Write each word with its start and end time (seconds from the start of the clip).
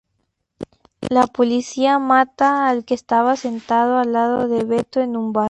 La 1.11 1.27
policía 1.27 1.99
mata 1.99 2.67
al 2.67 2.85
que 2.85 2.95
estaba 2.95 3.35
sentado 3.35 3.99
al 3.99 4.13
lado 4.13 4.47
de 4.47 4.63
Beto 4.63 4.99
en 4.99 5.15
un 5.15 5.31
bar. 5.31 5.39